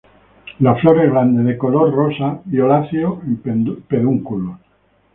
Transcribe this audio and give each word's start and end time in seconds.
Las 0.57 0.81
flores, 0.81 1.11
grandes 1.11 1.45
de 1.45 1.59
color 1.59 1.91
rosa 1.93 2.41
violáceo 2.45 3.21
en 3.23 3.83
pedúnculos. 3.83 4.57